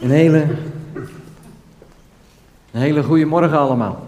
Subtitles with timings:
[0.00, 0.44] Een hele,
[2.72, 4.06] een hele goede morgen allemaal.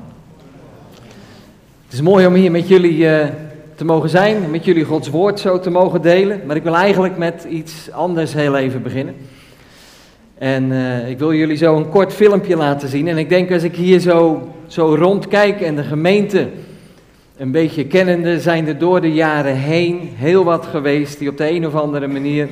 [1.84, 3.26] Het is mooi om hier met jullie uh,
[3.74, 6.40] te mogen zijn, met jullie Gods woord zo te mogen delen.
[6.46, 9.14] Maar ik wil eigenlijk met iets anders heel even beginnen.
[10.38, 13.08] En uh, ik wil jullie zo een kort filmpje laten zien.
[13.08, 16.48] En ik denk als ik hier zo, zo rondkijk en de gemeente
[17.36, 21.50] een beetje kennende, zijn er door de jaren heen heel wat geweest die op de
[21.50, 22.48] een of andere manier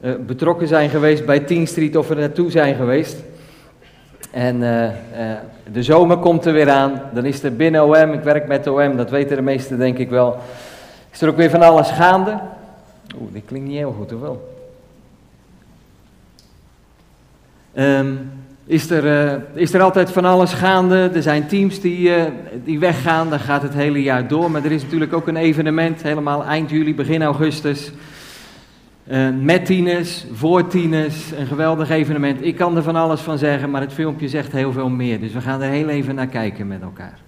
[0.00, 3.16] uh, betrokken zijn geweest bij 10 Street of er naartoe zijn geweest.
[4.30, 4.90] En uh, uh,
[5.72, 8.96] de zomer komt er weer aan, dan is er binnen OM, ik werk met OM,
[8.96, 10.36] dat weten de meesten denk ik wel,
[11.12, 12.40] is er ook weer van alles gaande.
[13.20, 14.54] Oeh, dit klinkt niet heel goed, of wel?
[17.78, 18.30] Um,
[18.66, 21.10] is er, is er altijd van alles gaande.
[21.14, 22.10] Er zijn teams die,
[22.64, 24.50] die weggaan, dan gaat het hele jaar door.
[24.50, 27.92] Maar er is natuurlijk ook een evenement, helemaal eind juli, begin augustus.
[29.10, 32.44] Uh, met tieners, voor tieners, een geweldig evenement.
[32.44, 35.20] Ik kan er van alles van zeggen, maar het filmpje zegt heel veel meer.
[35.20, 37.18] Dus we gaan er heel even naar kijken met elkaar.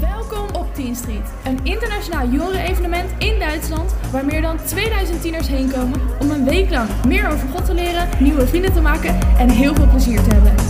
[0.00, 5.70] Welkom op 10 Street, een internationaal jongeren-evenement in Duitsland waar meer dan 2000 tieners heen
[5.70, 9.48] komen om een week lang meer over God te leren, nieuwe vrienden te maken en
[9.48, 10.61] heel veel plezier te hebben.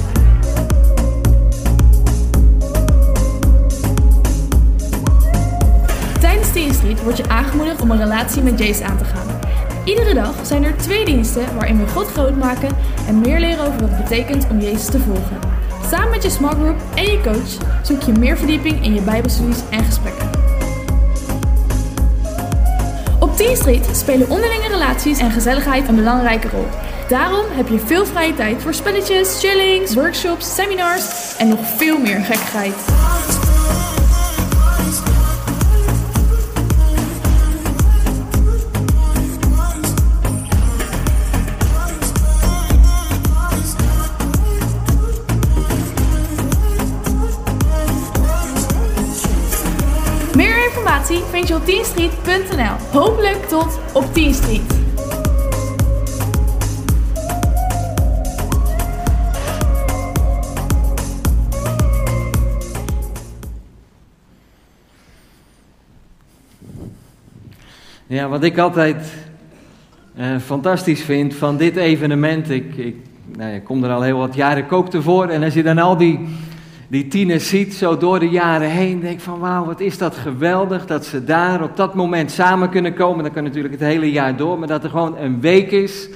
[7.02, 9.40] Word je aangemoedigd om een relatie met Jace aan te gaan.
[9.84, 12.68] Iedere dag zijn er twee diensten waarin we God groot maken
[13.06, 15.38] en meer leren over wat het betekent om Jezus te volgen.
[15.90, 19.60] Samen met je small group en je coach zoek je meer verdieping in je bijbelstudies
[19.70, 20.30] en gesprekken.
[23.18, 26.66] Op 10 Street spelen onderlinge relaties en gezelligheid een belangrijke rol.
[27.08, 32.20] Daarom heb je veel vrije tijd voor spelletjes, chillings, workshops, seminars en nog veel meer
[32.20, 32.91] gekkigheid.
[51.20, 53.00] Vind je op 10street.nl.
[53.00, 54.80] Hopelijk tot op 10 Street.
[68.06, 69.12] Ja, wat ik altijd
[70.18, 72.96] uh, fantastisch vind van dit evenement, ik, ik,
[73.36, 75.96] nou ik kom er al heel wat jaren kook ervoor en als je dan al
[75.96, 76.20] die,
[76.92, 80.86] die tieners ziet, zo door de jaren heen, denk van wauw, wat is dat geweldig
[80.86, 83.24] dat ze daar op dat moment samen kunnen komen.
[83.24, 86.08] Dat kan natuurlijk het hele jaar door, maar dat er gewoon een week is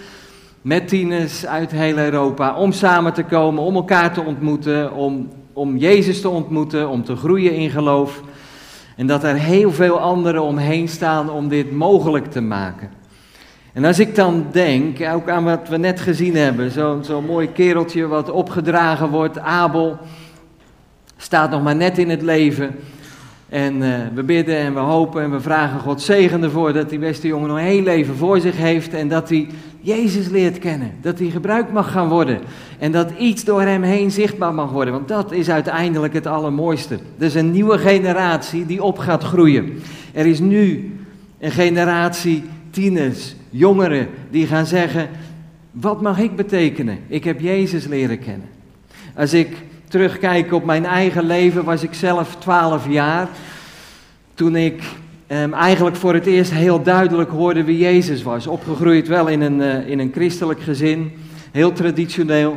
[0.62, 5.76] met tieners uit heel Europa om samen te komen, om elkaar te ontmoeten, om, om
[5.76, 8.22] Jezus te ontmoeten, om te groeien in geloof.
[8.96, 12.90] En dat er heel veel anderen omheen staan om dit mogelijk te maken.
[13.72, 17.52] En als ik dan denk, ook aan wat we net gezien hebben, zo'n zo mooi
[17.52, 19.98] kereltje wat opgedragen wordt, Abel,
[21.16, 22.74] staat nog maar net in het leven.
[23.48, 26.98] En uh, we bidden en we hopen en we vragen God zegen ervoor dat die
[26.98, 29.46] beste jongen nog een heel leven voor zich heeft en dat hij
[29.80, 30.92] Jezus leert kennen.
[31.00, 32.40] Dat hij gebruikt mag gaan worden
[32.78, 36.94] en dat iets door hem heen zichtbaar mag worden, want dat is uiteindelijk het allermooiste.
[37.18, 39.82] Er is een nieuwe generatie die op gaat groeien.
[40.12, 40.92] Er is nu
[41.38, 45.08] een generatie tieners, jongeren die gaan zeggen,
[45.70, 46.98] wat mag ik betekenen?
[47.06, 48.48] Ik heb Jezus leren kennen.
[49.14, 49.56] Als ik
[49.88, 53.28] terugkijk op mijn eigen leven, was ik zelf 12 jaar.
[54.34, 54.82] Toen ik
[55.28, 58.46] um, eigenlijk voor het eerst heel duidelijk hoorde wie Jezus was.
[58.46, 61.12] Opgegroeid wel in een, uh, in een christelijk gezin,
[61.52, 62.56] heel traditioneel.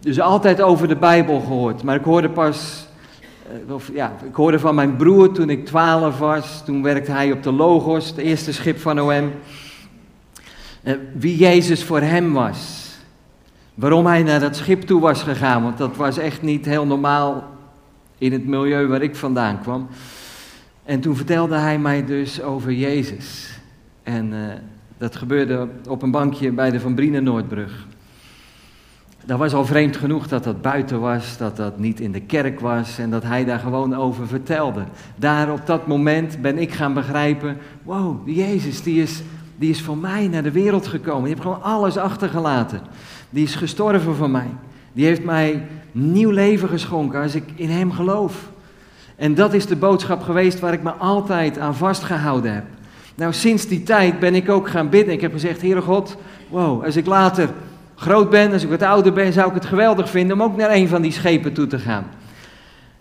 [0.00, 1.82] Dus altijd over de Bijbel gehoord.
[1.82, 2.86] Maar ik hoorde pas,
[3.68, 6.62] uh, of, ja, ik hoorde van mijn broer toen ik 12 was.
[6.64, 9.32] Toen werkte hij op de Logos, het eerste schip van OM.
[10.84, 12.85] Uh, wie Jezus voor hem was.
[13.76, 17.44] Waarom hij naar dat schip toe was gegaan, want dat was echt niet heel normaal
[18.18, 19.88] in het milieu waar ik vandaan kwam.
[20.84, 23.58] En toen vertelde hij mij dus over Jezus.
[24.02, 24.38] En uh,
[24.98, 27.86] dat gebeurde op een bankje bij de Van Brienen Noordbrug.
[29.24, 32.60] Dat was al vreemd genoeg dat dat buiten was, dat dat niet in de kerk
[32.60, 34.84] was en dat hij daar gewoon over vertelde.
[35.16, 39.22] Daar op dat moment ben ik gaan begrijpen, wow, Jezus die is,
[39.56, 41.22] die is voor mij naar de wereld gekomen.
[41.22, 42.80] Die heeft gewoon alles achtergelaten.
[43.30, 44.48] Die is gestorven voor mij.
[44.92, 45.62] Die heeft mij
[45.92, 48.48] nieuw leven geschonken als ik in Hem geloof.
[49.16, 52.64] En dat is de boodschap geweest waar ik me altijd aan vastgehouden heb.
[53.14, 55.14] Nou, sinds die tijd ben ik ook gaan bidden.
[55.14, 56.16] Ik heb gezegd, Heere God,
[56.48, 57.48] wow, als ik later
[57.94, 60.70] groot ben, als ik wat ouder ben, zou ik het geweldig vinden om ook naar
[60.70, 62.04] een van die schepen toe te gaan.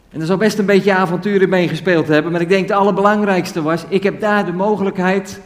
[0.10, 3.62] En er zal best een beetje avonturen mee gespeeld hebben, maar ik denk het allerbelangrijkste
[3.62, 5.42] was, ik heb daar de mogelijkheid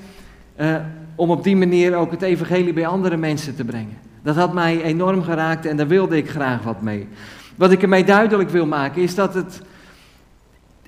[0.60, 0.76] uh,
[1.16, 4.09] om op die manier ook het evangelie bij andere mensen te brengen.
[4.22, 7.08] Dat had mij enorm geraakt en daar wilde ik graag wat mee.
[7.56, 9.62] Wat ik ermee duidelijk wil maken is dat, het,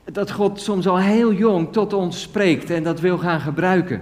[0.03, 4.01] dat God soms al heel jong tot ons spreekt en dat wil gaan gebruiken.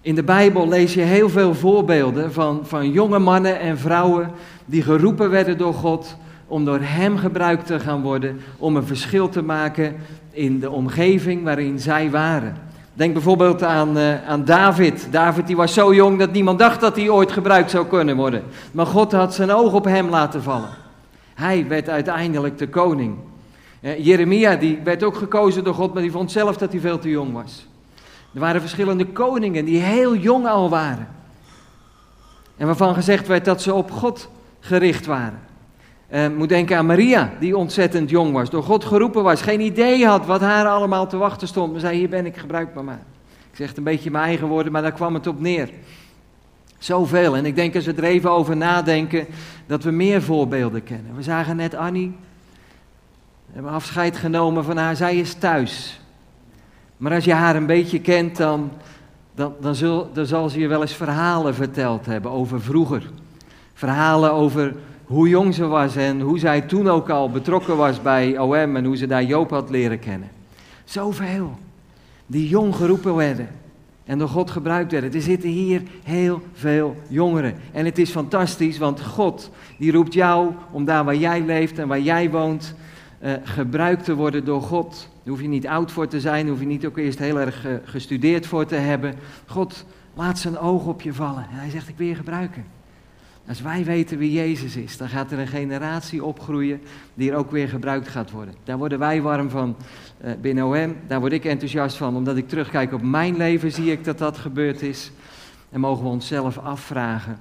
[0.00, 4.30] In de Bijbel lees je heel veel voorbeelden van, van jonge mannen en vrouwen
[4.64, 6.16] die geroepen werden door God
[6.46, 9.96] om door Hem gebruikt te gaan worden, om een verschil te maken
[10.30, 12.67] in de omgeving waarin zij waren.
[12.98, 15.08] Denk bijvoorbeeld aan, uh, aan David.
[15.10, 18.42] David die was zo jong dat niemand dacht dat hij ooit gebruikt zou kunnen worden.
[18.72, 20.70] Maar God had zijn oog op hem laten vallen.
[21.34, 23.16] Hij werd uiteindelijk de koning.
[23.80, 26.98] Uh, Jeremia die werd ook gekozen door God, maar die vond zelf dat hij veel
[26.98, 27.66] te jong was.
[28.34, 31.08] Er waren verschillende koningen die heel jong al waren.
[32.56, 34.28] En waarvan gezegd werd dat ze op God
[34.60, 35.40] gericht waren.
[36.12, 40.06] Uh, moet denken aan Maria, die ontzettend jong was, door God geroepen was, geen idee
[40.06, 41.72] had wat haar allemaal te wachten stond.
[41.72, 43.02] Maar zei, hier ben ik, gebruik maar maar.
[43.50, 45.70] Ik zeg het een beetje mijn eigen woorden, maar daar kwam het op neer.
[46.78, 47.36] Zoveel.
[47.36, 49.26] En ik denk als we er even over nadenken,
[49.66, 51.16] dat we meer voorbeelden kennen.
[51.16, 52.16] We zagen net Annie.
[53.46, 54.96] We hebben afscheid genomen van haar.
[54.96, 56.00] Zij is thuis.
[56.96, 58.70] Maar als je haar een beetje kent, dan,
[59.34, 59.74] dan, dan,
[60.12, 63.10] dan zal ze je wel eens verhalen verteld hebben over vroeger.
[63.74, 64.74] Verhalen over
[65.08, 68.84] hoe jong ze was en hoe zij toen ook al betrokken was bij OM en
[68.84, 70.28] hoe ze daar Joop had leren kennen.
[70.84, 71.58] Zoveel.
[72.26, 73.48] Die jong geroepen werden
[74.04, 75.12] en door God gebruikt werden.
[75.12, 77.54] Er zitten hier heel veel jongeren.
[77.72, 81.88] En het is fantastisch, want God die roept jou om daar waar jij leeft en
[81.88, 82.74] waar jij woont,
[83.22, 85.08] uh, gebruikt te worden door God.
[85.22, 87.66] Daar hoef je niet oud voor te zijn, hoef je niet ook eerst heel erg
[87.66, 89.14] uh, gestudeerd voor te hebben.
[89.46, 89.84] God
[90.14, 92.77] laat zijn oog op je vallen en hij zegt ik wil je gebruiken.
[93.48, 96.80] Als wij weten wie Jezus is, dan gaat er een generatie opgroeien
[97.14, 98.54] die er ook weer gebruikt gaat worden.
[98.64, 99.76] Daar worden wij warm van
[100.24, 102.16] uh, binnen OM, daar word ik enthousiast van.
[102.16, 105.10] Omdat ik terugkijk op mijn leven, zie ik dat dat gebeurd is.
[105.70, 107.38] En mogen we onszelf afvragen,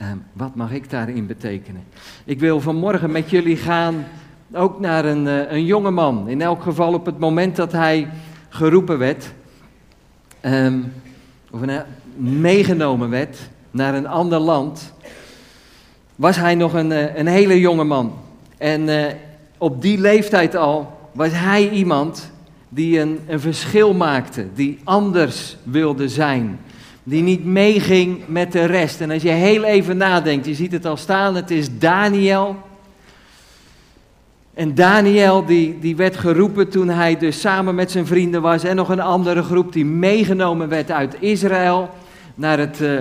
[0.00, 1.84] uh, wat mag ik daarin betekenen?
[2.24, 4.04] Ik wil vanmorgen met jullie gaan
[4.52, 6.28] ook naar een, uh, een jonge man.
[6.28, 8.08] In elk geval op het moment dat hij
[8.48, 9.32] geroepen werd,
[10.42, 10.92] um,
[11.50, 11.60] of
[12.16, 14.92] meegenomen werd naar een ander land,
[16.16, 18.12] was hij nog een, eh, een hele jonge man.
[18.58, 19.04] En uh,
[19.58, 22.30] op die leeftijd al was hij iemand
[22.68, 26.60] die een, een verschil maakte, die anders wilde zijn.
[27.02, 29.00] Die niet meeging met de rest.
[29.00, 32.56] En als je heel even nadenkt, je ziet het al staan, het is Daniel.
[34.54, 38.76] En Daniel die, die werd geroepen toen hij dus samen met zijn vrienden was en
[38.76, 41.90] nog een andere groep die meegenomen werd uit Israël
[42.34, 43.00] naar het, uh,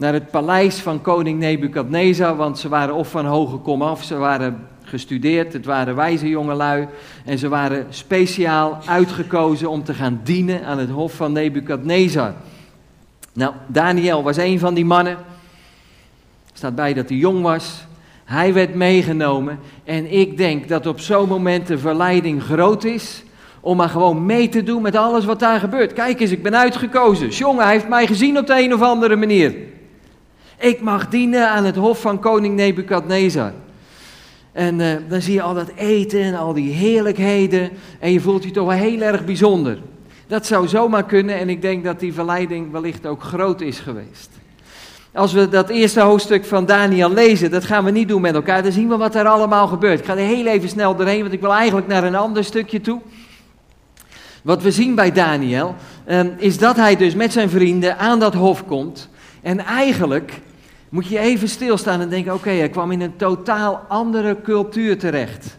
[0.00, 4.16] naar het paleis van koning Nebukadnezar, want ze waren of van hoge kom af, ze
[4.16, 6.88] waren gestudeerd, het waren wijze jongelui
[7.24, 12.32] en ze waren speciaal uitgekozen om te gaan dienen aan het hof van Nebukadnezar.
[13.32, 15.16] Nou, Daniel was een van die mannen.
[16.52, 17.86] Staat bij dat hij jong was.
[18.24, 23.22] Hij werd meegenomen en ik denk dat op zo'n moment de verleiding groot is
[23.60, 25.92] om maar gewoon mee te doen met alles wat daar gebeurt.
[25.92, 27.28] Kijk eens, ik ben uitgekozen.
[27.28, 29.54] Jongen, hij heeft mij gezien op de een of andere manier.
[30.60, 33.52] Ik mag dienen aan het hof van koning Nebukadnezar.
[34.52, 37.70] En uh, dan zie je al dat eten en al die heerlijkheden.
[37.98, 39.78] En je voelt je toch wel heel erg bijzonder.
[40.26, 44.30] Dat zou zomaar kunnen en ik denk dat die verleiding wellicht ook groot is geweest.
[45.12, 48.62] Als we dat eerste hoofdstuk van Daniel lezen, dat gaan we niet doen met elkaar.
[48.62, 49.98] Dan zien we wat er allemaal gebeurt.
[49.98, 52.80] Ik ga er heel even snel doorheen, want ik wil eigenlijk naar een ander stukje
[52.80, 53.00] toe.
[54.42, 55.74] Wat we zien bij Daniel,
[56.08, 59.08] um, is dat hij dus met zijn vrienden aan dat hof komt.
[59.42, 60.40] En eigenlijk
[60.90, 65.58] moet je even stilstaan en denken: oké, hij kwam in een totaal andere cultuur terecht.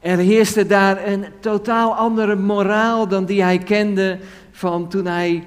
[0.00, 4.18] Er heerste daar een totaal andere moraal dan die hij kende
[4.50, 5.44] van toen hij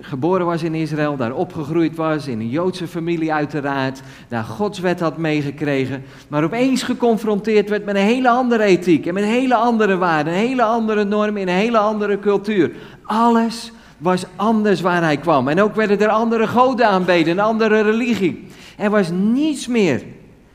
[0.00, 5.00] geboren was in Israël, daar opgegroeid was, in een Joodse familie uiteraard, daar Gods wet
[5.00, 9.54] had meegekregen, maar opeens geconfronteerd werd met een hele andere ethiek en met een hele
[9.54, 12.72] andere waarden, een hele andere norm in een hele andere cultuur.
[13.02, 15.48] Alles was anders waar hij kwam.
[15.48, 18.46] En ook werden er andere goden aanbeden, een andere religie.
[18.76, 20.02] Er was niets meer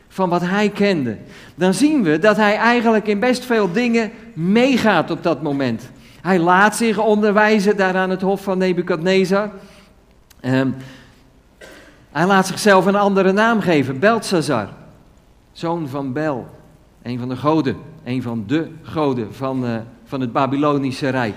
[0.07, 1.17] van wat hij kende.
[1.55, 5.91] Dan zien we dat hij eigenlijk in best veel dingen meegaat op dat moment.
[6.21, 9.50] Hij laat zich onderwijzen daar aan het hof van Nebukadnezar.
[10.41, 10.75] Um,
[12.12, 14.67] hij laat zichzelf een andere naam geven, Belshazzar.
[15.51, 16.48] Zoon van Bel,
[17.03, 21.36] een van de goden, een van de goden van, uh, van het Babylonische Rijk.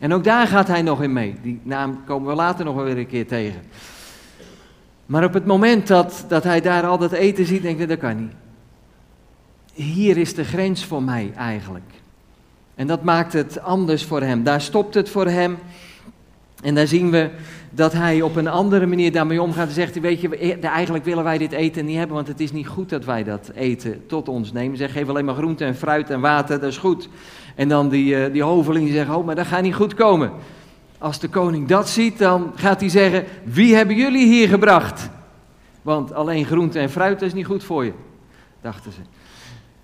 [0.00, 1.34] En ook daar gaat hij nog in mee.
[1.42, 3.60] Die naam komen we later nog wel weer een keer tegen.
[5.06, 7.98] Maar op het moment dat, dat hij daar al dat eten ziet, denkt hij, dat
[7.98, 8.32] kan niet.
[9.72, 11.90] hier is de grens voor mij eigenlijk.
[12.74, 14.42] En dat maakt het anders voor hem.
[14.42, 15.58] Daar stopt het voor hem.
[16.62, 17.30] En daar zien we
[17.76, 19.68] dat hij op een andere manier daarmee omgaat.
[19.68, 22.66] En zegt weet je, eigenlijk willen wij dit eten niet hebben, want het is niet
[22.66, 24.76] goed dat wij dat eten tot ons nemen.
[24.76, 27.08] Zeg, geef alleen maar groente en fruit en water, dat is goed.
[27.54, 30.30] En dan die, uh, die hoveling zegt, oh, maar dat gaat niet goed komen.
[30.98, 35.10] Als de koning dat ziet, dan gaat hij zeggen, wie hebben jullie hier gebracht?
[35.82, 37.92] Want alleen groente en fruit is niet goed voor je,
[38.60, 39.00] dachten ze.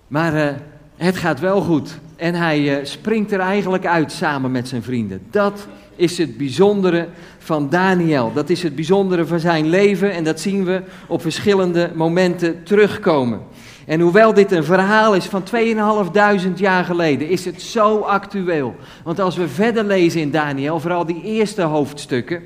[0.07, 0.47] Maar uh,
[0.95, 1.99] het gaat wel goed.
[2.15, 5.21] En hij springt er eigenlijk uit samen met zijn vrienden.
[5.31, 7.07] Dat is het bijzondere
[7.37, 8.31] van Daniel.
[8.33, 13.41] Dat is het bijzondere van zijn leven en dat zien we op verschillende momenten terugkomen.
[13.85, 18.75] En hoewel dit een verhaal is van 2500 jaar geleden, is het zo actueel.
[19.03, 22.43] Want als we verder lezen in Daniel, vooral die eerste hoofdstukken,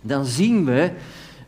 [0.00, 0.90] dan zien we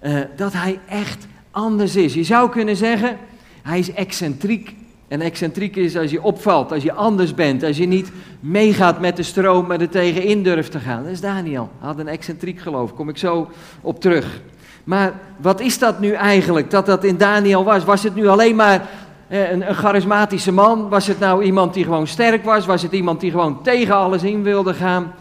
[0.03, 2.15] uh, dat hij echt anders is.
[2.15, 3.19] Je zou kunnen zeggen,
[3.63, 4.75] hij is excentriek
[5.09, 9.17] en excentriek is als je opvalt, als je anders bent, als je niet meegaat met
[9.17, 11.03] de stroom, maar er tegenin durft te gaan.
[11.03, 11.71] Dat is Daniel.
[11.79, 14.41] Hij had een excentriek geloof, kom ik zo op terug.
[14.85, 17.85] Maar wat is dat nu eigenlijk, dat dat in Daniel was?
[17.85, 18.89] Was het nu alleen maar
[19.29, 20.89] eh, een, een charismatische man?
[20.89, 22.67] Was het nou iemand die gewoon sterk was?
[22.67, 25.13] Was het iemand die gewoon tegen alles in wilde gaan?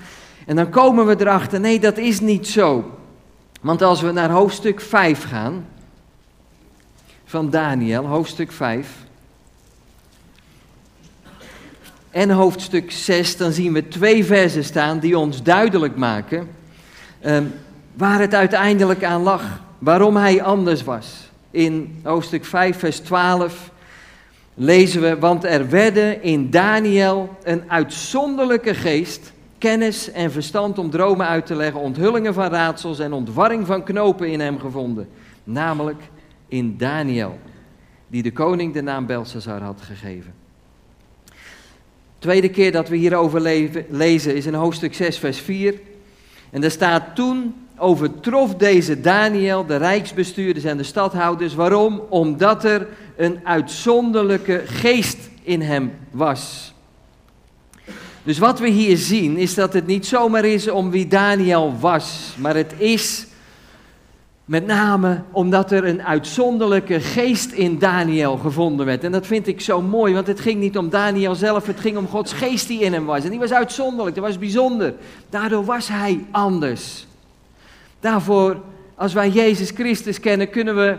[0.45, 2.91] En dan komen we erachter, nee dat is niet zo.
[3.61, 5.65] Want als we naar hoofdstuk 5 gaan,
[7.25, 9.03] van Daniel, hoofdstuk 5
[12.13, 16.47] en hoofdstuk 6, dan zien we twee versen staan die ons duidelijk maken
[17.25, 17.53] um,
[17.93, 21.29] waar het uiteindelijk aan lag, waarom hij anders was.
[21.51, 23.71] In hoofdstuk 5, vers 12
[24.53, 31.27] lezen we, want er werden in Daniel een uitzonderlijke geest, kennis en verstand om dromen
[31.27, 35.09] uit te leggen, onthullingen van raadsels en ontwarring van knopen in hem gevonden,
[35.43, 36.01] namelijk
[36.47, 37.39] in Daniel,
[38.07, 40.42] die de koning de naam Belshazzar had gegeven.
[42.23, 43.41] Tweede keer dat we hierover
[43.89, 45.73] lezen is in hoofdstuk 6, vers 4.
[46.51, 51.55] En daar staat toen overtrof deze Daniel de rijksbestuurders en de stadhouders.
[51.55, 52.01] Waarom?
[52.09, 52.87] Omdat er
[53.17, 56.73] een uitzonderlijke geest in hem was.
[58.23, 62.35] Dus wat we hier zien is dat het niet zomaar is om wie Daniel was,
[62.37, 63.25] maar het is
[64.53, 69.03] met name omdat er een uitzonderlijke geest in Daniel gevonden werd.
[69.03, 71.97] En dat vind ik zo mooi, want het ging niet om Daniel zelf, het ging
[71.97, 73.23] om Gods geest die in hem was.
[73.23, 74.93] En die was uitzonderlijk, dat was bijzonder.
[75.29, 77.07] Daardoor was hij anders.
[77.99, 78.61] Daarvoor,
[78.95, 80.97] als wij Jezus Christus kennen, kunnen we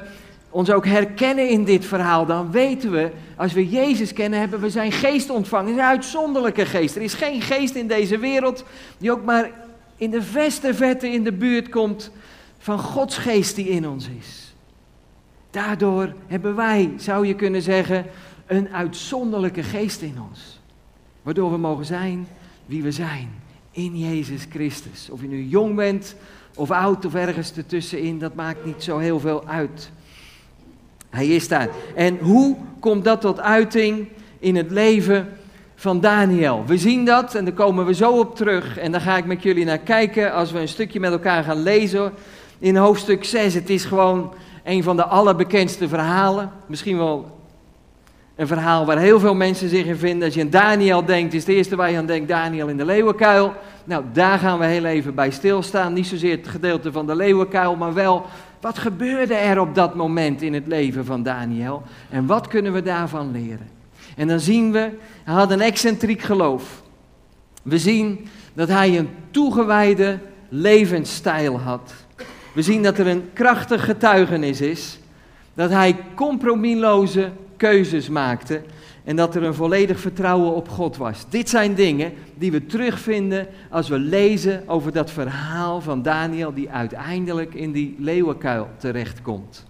[0.50, 2.26] ons ook herkennen in dit verhaal.
[2.26, 5.72] Dan weten we, als we Jezus kennen, hebben we zijn geest ontvangen.
[5.72, 6.96] Een uitzonderlijke geest.
[6.96, 8.64] Er is geen geest in deze wereld
[8.98, 9.50] die ook maar
[9.96, 12.10] in de verste verte in de buurt komt
[12.64, 14.54] van Gods geest die in ons is.
[15.50, 18.06] Daardoor hebben wij, zou je kunnen zeggen,
[18.46, 20.60] een uitzonderlijke geest in ons.
[21.22, 22.26] Waardoor we mogen zijn
[22.66, 23.30] wie we zijn
[23.70, 25.10] in Jezus Christus.
[25.10, 26.14] Of je nu jong bent
[26.54, 29.90] of oud of ergens ertussenin, dat maakt niet zo heel veel uit.
[31.10, 31.68] Hij is daar.
[31.94, 35.28] En hoe komt dat tot uiting in het leven
[35.74, 36.64] van Daniel?
[36.66, 38.78] We zien dat en daar komen we zo op terug.
[38.78, 41.62] En daar ga ik met jullie naar kijken als we een stukje met elkaar gaan
[41.62, 42.12] lezen
[42.64, 43.54] in hoofdstuk 6.
[43.54, 46.50] Het is gewoon een van de allerbekendste verhalen.
[46.66, 47.38] Misschien wel
[48.36, 50.24] een verhaal waar heel veel mensen zich in vinden.
[50.24, 52.84] Als je aan Daniel denkt, is het eerste waar je aan denkt Daniel in de
[52.84, 53.54] leeuwenkuil.
[53.84, 55.92] Nou, daar gaan we heel even bij stilstaan.
[55.92, 58.26] Niet zozeer het gedeelte van de leeuwenkuil, maar wel
[58.60, 61.82] wat gebeurde er op dat moment in het leven van Daniel.
[62.10, 63.68] En wat kunnen we daarvan leren?
[64.16, 64.90] En dan zien we,
[65.24, 66.82] hij had een excentriek geloof.
[67.62, 70.18] We zien dat hij een toegewijde
[70.48, 72.03] levensstijl had.
[72.54, 74.98] We zien dat er een krachtig getuigenis is.
[75.54, 78.62] Dat hij compromisloze keuzes maakte.
[79.04, 81.24] En dat er een volledig vertrouwen op God was.
[81.28, 86.70] Dit zijn dingen die we terugvinden als we lezen over dat verhaal van Daniel die
[86.70, 89.66] uiteindelijk in die leeuwenkuil terechtkomt.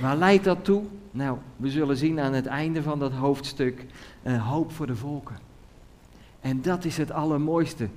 [0.00, 0.82] Waar leidt dat toe?
[1.10, 3.84] Nou, we zullen zien aan het einde van dat hoofdstuk
[4.22, 5.36] uh, hoop voor de volken.
[6.40, 7.88] En dat is het allermooiste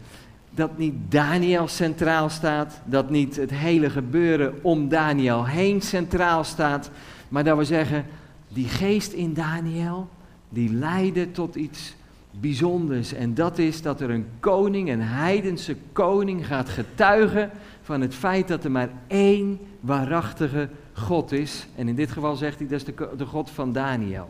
[0.55, 6.89] dat niet Daniel centraal staat, dat niet het hele gebeuren om Daniel heen centraal staat,
[7.29, 8.05] maar dat we zeggen,
[8.48, 10.10] die geest in Daniel,
[10.50, 11.96] die leidde tot iets
[12.31, 13.13] bijzonders.
[13.13, 17.50] En dat is dat er een koning, een heidense koning, gaat getuigen
[17.81, 21.67] van het feit dat er maar één waarachtige God is.
[21.75, 24.29] En in dit geval zegt hij, dat is de, de God van Daniel.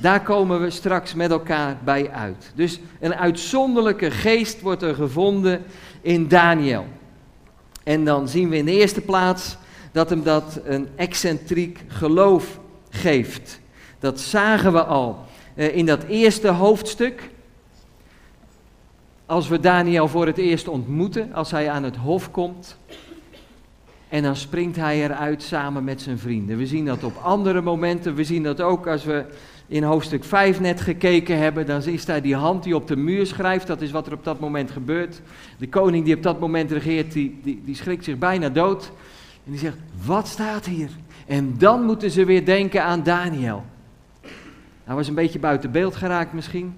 [0.00, 2.52] Daar komen we straks met elkaar bij uit.
[2.54, 5.64] Dus een uitzonderlijke geest wordt er gevonden
[6.00, 6.86] in Daniel.
[7.84, 9.56] En dan zien we in de eerste plaats
[9.92, 12.58] dat hem dat een excentriek geloof
[12.90, 13.60] geeft.
[13.98, 15.18] Dat zagen we al
[15.54, 17.30] eh, in dat eerste hoofdstuk.
[19.26, 22.76] Als we Daniel voor het eerst ontmoeten, als hij aan het hof komt.
[24.08, 26.58] En dan springt hij eruit samen met zijn vrienden.
[26.58, 28.14] We zien dat op andere momenten.
[28.14, 29.24] We zien dat ook als we
[29.68, 31.66] in hoofdstuk 5 net gekeken hebben.
[31.66, 33.66] Dan is daar die hand die op de muur schrijft.
[33.66, 35.20] Dat is wat er op dat moment gebeurt.
[35.58, 38.90] De koning die op dat moment regeert, die, die, die schrikt zich bijna dood.
[39.44, 40.88] En die zegt, wat staat hier?
[41.26, 43.64] En dan moeten ze weer denken aan Daniel.
[44.84, 46.74] Hij was een beetje buiten beeld geraakt misschien.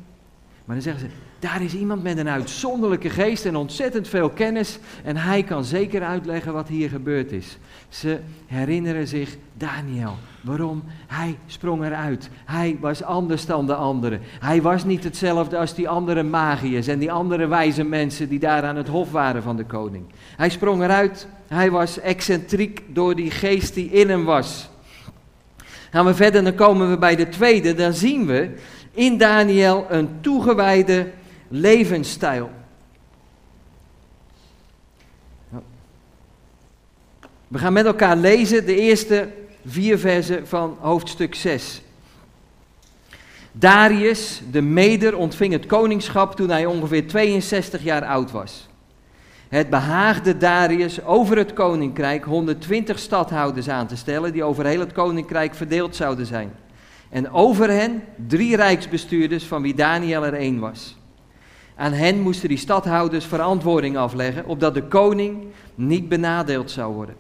[0.70, 4.78] Maar dan zeggen ze, daar is iemand met een uitzonderlijke geest en ontzettend veel kennis.
[5.04, 7.58] En hij kan zeker uitleggen wat hier gebeurd is.
[7.88, 10.16] Ze herinneren zich Daniel.
[10.40, 10.82] Waarom?
[11.06, 12.30] Hij sprong eruit.
[12.44, 14.20] Hij was anders dan de anderen.
[14.40, 18.62] Hij was niet hetzelfde als die andere magiërs en die andere wijze mensen die daar
[18.62, 20.04] aan het hof waren van de koning.
[20.36, 21.26] Hij sprong eruit.
[21.48, 24.70] Hij was excentriek door die geest die in hem was.
[25.90, 27.74] Gaan we verder, dan komen we bij de tweede.
[27.74, 28.50] Dan zien we
[29.00, 31.10] in Daniel een toegewijde
[31.48, 32.50] levensstijl.
[37.48, 39.28] We gaan met elkaar lezen de eerste
[39.66, 41.82] vier versen van hoofdstuk 6.
[43.52, 48.68] Darius, de Meder, ontving het koningschap toen hij ongeveer 62 jaar oud was.
[49.48, 54.92] Het behaagde Darius over het koninkrijk 120 stadhouders aan te stellen die over heel het
[54.92, 56.52] koninkrijk verdeeld zouden zijn.
[57.10, 60.96] En over hen drie rijksbestuurders van wie Daniel er één was.
[61.76, 67.16] Aan hen moesten die stadhouders verantwoording afleggen, opdat de koning niet benadeeld zou worden.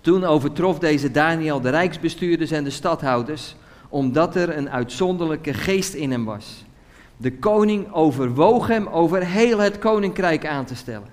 [0.00, 3.56] Toen overtrof deze Daniel de rijksbestuurders en de stadhouders,
[3.88, 6.64] omdat er een uitzonderlijke geest in hem was.
[7.16, 11.08] De koning overwoog hem over heel het koninkrijk aan te stellen.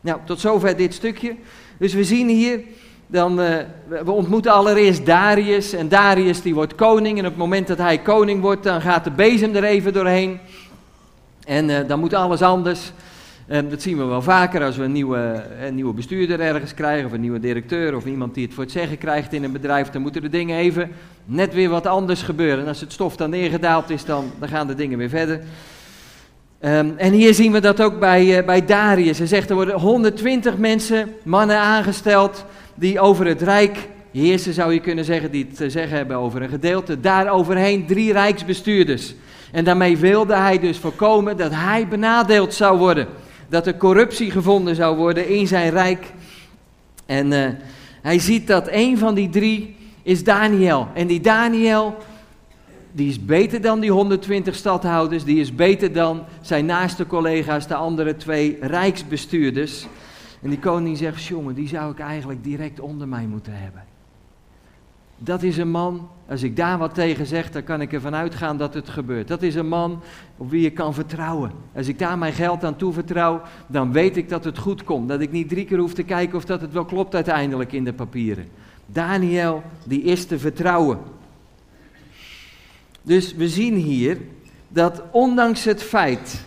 [0.00, 1.36] Nou, tot zover dit stukje.
[1.78, 2.60] Dus we zien hier,
[3.06, 3.56] dan, uh,
[3.86, 5.72] we ontmoeten allereerst Darius.
[5.72, 7.18] En Darius die wordt koning.
[7.18, 10.38] En op het moment dat hij koning wordt, dan gaat de bezem er even doorheen.
[11.44, 12.92] En uh, dan moet alles anders.
[13.50, 17.06] Um, dat zien we wel vaker als we een nieuwe, een nieuwe bestuurder ergens krijgen,
[17.06, 19.90] of een nieuwe directeur, of iemand die het voor het zeggen krijgt in een bedrijf.
[19.90, 20.90] Dan moeten de dingen even
[21.24, 22.60] net weer wat anders gebeuren.
[22.60, 25.40] En als het stof dan neergedaald is, dan, gaan de dingen weer verder.
[26.60, 29.18] Um, en hier zien we dat ook bij, uh, bij Darius.
[29.18, 34.80] Hij zegt er worden 120 mensen, mannen aangesteld, die over het rijk heersen, zou je
[34.80, 37.00] kunnen zeggen, die het zeggen hebben over een gedeelte.
[37.00, 39.14] Daar overheen drie rijksbestuurders.
[39.52, 43.06] En daarmee wilde hij dus voorkomen dat hij benadeeld zou worden.
[43.48, 46.12] Dat er corruptie gevonden zou worden in zijn rijk.
[47.06, 47.48] En uh,
[48.02, 50.88] hij ziet dat een van die drie is Daniel.
[50.94, 51.96] En die Daniel,
[52.92, 55.24] die is beter dan die 120 stadhouders.
[55.24, 59.86] Die is beter dan zijn naaste collega's, de andere twee rijksbestuurders.
[60.44, 63.84] En die koning zegt, jongen, die zou ik eigenlijk direct onder mij moeten hebben.
[65.18, 68.56] Dat is een man, als ik daar wat tegen zeg, dan kan ik ervan uitgaan
[68.56, 69.28] dat het gebeurt.
[69.28, 70.02] Dat is een man
[70.36, 71.52] op wie je kan vertrouwen.
[71.74, 75.08] Als ik daar mijn geld aan toevertrouw, dan weet ik dat het goed komt.
[75.08, 77.84] Dat ik niet drie keer hoef te kijken of dat het wel klopt uiteindelijk in
[77.84, 78.48] de papieren.
[78.86, 80.98] Daniel, die is te vertrouwen.
[83.02, 84.18] Dus we zien hier
[84.68, 86.44] dat ondanks het feit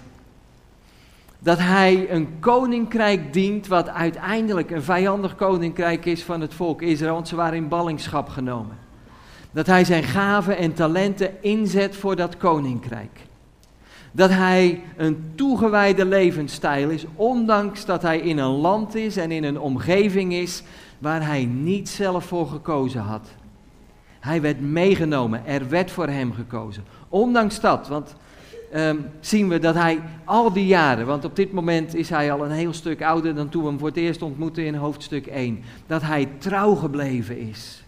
[1.39, 7.13] dat hij een koninkrijk dient wat uiteindelijk een vijandig koninkrijk is van het volk Israël,
[7.13, 8.77] want ze waren in ballingschap genomen.
[9.51, 13.25] Dat hij zijn gaven en talenten inzet voor dat koninkrijk.
[14.11, 19.43] Dat hij een toegewijde levensstijl is, ondanks dat hij in een land is en in
[19.43, 20.63] een omgeving is
[20.97, 23.27] waar hij niet zelf voor gekozen had.
[24.19, 26.83] Hij werd meegenomen, er werd voor hem gekozen.
[27.09, 28.15] Ondanks dat, want
[28.75, 32.45] um, zien we dat hij al die jaren, want op dit moment is hij al
[32.45, 35.59] een heel stuk ouder dan toen we hem voor het eerst ontmoetten in hoofdstuk 1,
[35.87, 37.83] dat hij trouw gebleven is.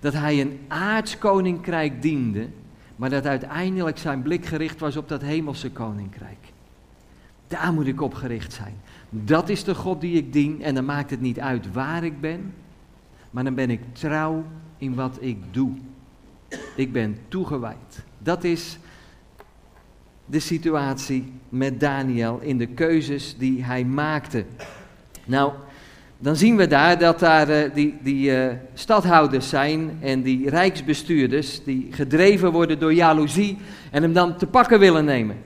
[0.00, 2.48] Dat hij een aards koninkrijk diende,
[2.96, 6.52] maar dat uiteindelijk zijn blik gericht was op dat hemelse koninkrijk.
[7.46, 8.74] Daar moet ik op gericht zijn.
[9.10, 12.20] Dat is de God die ik dien en dan maakt het niet uit waar ik
[12.20, 12.54] ben,
[13.30, 14.44] maar dan ben ik trouw
[14.78, 15.72] in wat ik doe.
[16.76, 18.04] Ik ben toegewijd.
[18.18, 18.78] Dat is
[20.30, 24.44] de situatie met Daniel in de keuzes die hij maakte.
[25.24, 25.52] Nou,
[26.18, 31.64] dan zien we daar dat daar uh, die, die uh, stadhouders zijn en die rijksbestuurders
[31.64, 33.58] die gedreven worden door jaloezie
[33.90, 35.36] en hem dan te pakken willen nemen.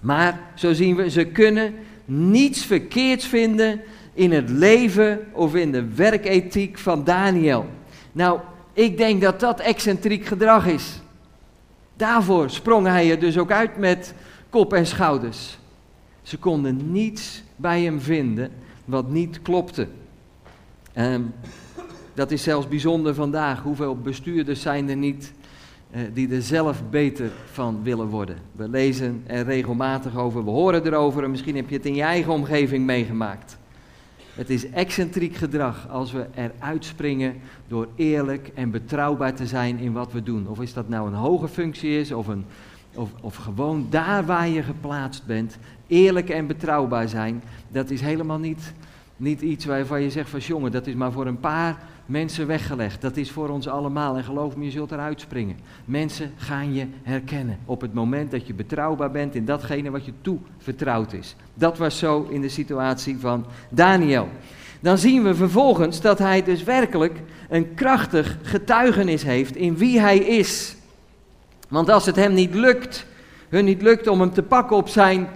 [0.00, 1.74] Maar zo zien we, ze kunnen
[2.04, 3.80] niets verkeerds vinden
[4.14, 7.66] in het leven of in de werkethiek van Daniel.
[8.12, 8.40] Nou,
[8.72, 11.01] ik denk dat dat excentriek gedrag is.
[11.96, 14.14] Daarvoor sprong hij er dus ook uit met
[14.50, 15.58] kop en schouders.
[16.22, 18.50] Ze konden niets bij hem vinden
[18.84, 19.88] wat niet klopte.
[20.98, 21.32] Um,
[22.14, 23.62] Dat is zelfs bijzonder vandaag.
[23.62, 25.32] Hoeveel bestuurders zijn er niet
[25.90, 28.36] eh, die er zelf beter van willen worden?
[28.52, 32.02] We lezen er regelmatig over, we horen erover en misschien heb je het in je
[32.02, 33.58] eigen omgeving meegemaakt.
[34.34, 37.34] Het is excentriek gedrag als we eruit springen
[37.68, 40.48] door eerlijk en betrouwbaar te zijn in wat we doen.
[40.48, 42.44] Of is dat nou een hoge functie is of, een,
[42.94, 47.42] of, of gewoon daar waar je geplaatst bent, eerlijk en betrouwbaar zijn.
[47.68, 48.72] Dat is helemaal niet,
[49.16, 53.00] niet iets waarvan je zegt van jongen, dat is maar voor een paar mensen weggelegd.
[53.00, 54.16] Dat is voor ons allemaal.
[54.16, 55.56] En geloof me, je zult eruit springen.
[55.84, 60.12] Mensen gaan je herkennen op het moment dat je betrouwbaar bent in datgene wat je
[60.20, 61.36] toevertrouwd is.
[61.54, 64.28] Dat was zo in de situatie van Daniel.
[64.80, 70.18] Dan zien we vervolgens dat hij dus werkelijk een krachtig getuigenis heeft in wie hij
[70.18, 70.76] is.
[71.68, 73.06] Want als het hem niet lukt,
[73.48, 75.28] hun niet lukt om hem te pakken op zijn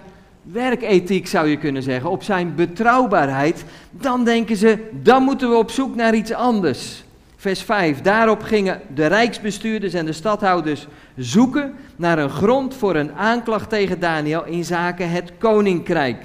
[0.51, 5.71] werkethiek zou je kunnen zeggen, op zijn betrouwbaarheid, dan denken ze, dan moeten we op
[5.71, 7.03] zoek naar iets anders.
[7.35, 8.01] Vers 5.
[8.01, 13.99] Daarop gingen de rijksbestuurders en de stadhouders zoeken naar een grond voor een aanklacht tegen
[13.99, 16.21] Daniel in zaken het koninkrijk.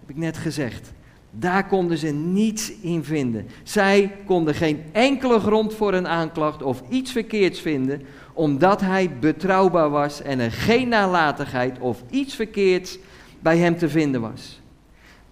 [0.00, 0.92] heb ik net gezegd.
[1.30, 3.46] Daar konden ze niets in vinden.
[3.62, 9.90] Zij konden geen enkele grond voor een aanklacht of iets verkeerds vinden, omdat hij betrouwbaar
[9.90, 12.98] was en er geen nalatigheid of iets verkeerds
[13.40, 14.60] bij hem te vinden was.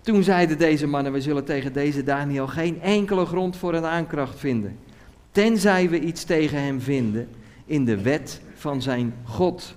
[0.00, 4.38] Toen zeiden deze mannen, we zullen tegen deze Daniel geen enkele grond voor een aanklacht
[4.38, 4.78] vinden,
[5.32, 7.28] tenzij we iets tegen hem vinden
[7.66, 9.74] in de wet van zijn God.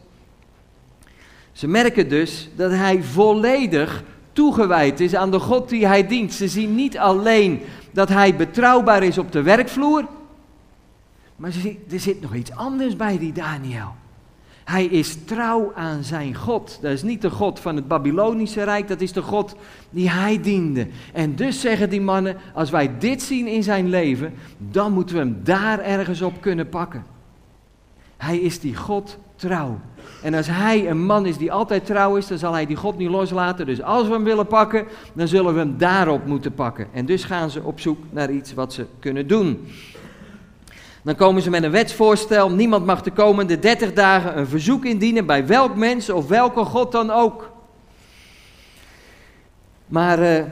[1.51, 6.33] Ze merken dus dat hij volledig toegewijd is aan de God die hij dient.
[6.33, 10.07] Ze zien niet alleen dat hij betrouwbaar is op de werkvloer,
[11.35, 11.51] maar
[11.91, 13.93] er zit nog iets anders bij die Daniel.
[14.63, 16.80] Hij is trouw aan zijn God.
[16.82, 19.56] Dat is niet de God van het Babylonische Rijk, dat is de God
[19.89, 20.88] die hij diende.
[21.13, 25.21] En dus zeggen die mannen, als wij dit zien in zijn leven, dan moeten we
[25.21, 27.04] hem daar ergens op kunnen pakken.
[28.17, 29.80] Hij is die God trouw.
[30.24, 32.97] En als hij een man is die altijd trouw is, dan zal hij die God
[32.97, 33.65] niet loslaten.
[33.65, 36.88] Dus als we hem willen pakken, dan zullen we hem daarop moeten pakken.
[36.93, 39.67] En dus gaan ze op zoek naar iets wat ze kunnen doen.
[41.01, 42.51] Dan komen ze met een wetsvoorstel.
[42.51, 46.91] Niemand mag de komende 30 dagen een verzoek indienen bij welk mens of welke God
[46.91, 47.51] dan ook.
[49.85, 50.43] Maar uh,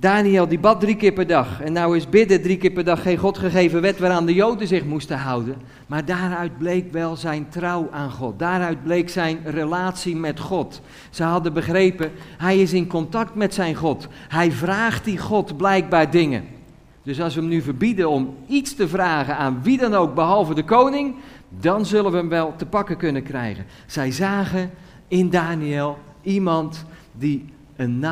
[0.00, 1.60] Daniel die bad drie keer per dag.
[1.60, 4.66] En nou is bidden drie keer per dag geen God gegeven wet waaraan de Joden
[4.66, 5.56] zich moesten houden.
[5.86, 8.38] Maar daaruit bleek wel zijn trouw aan God.
[8.38, 10.80] Daaruit bleek zijn relatie met God.
[11.10, 14.08] Ze hadden begrepen, hij is in contact met zijn God.
[14.28, 16.59] Hij vraagt die God blijkbaar dingen.
[17.02, 20.54] Dus als we hem nu verbieden om iets te vragen aan wie dan ook behalve
[20.54, 21.14] de koning,
[21.48, 23.64] dan zullen we hem wel te pakken kunnen krijgen.
[23.86, 24.70] Zij zagen
[25.08, 27.44] in Daniel iemand die
[27.76, 28.04] een,